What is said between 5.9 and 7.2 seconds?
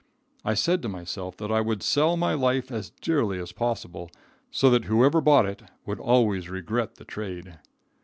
always regret the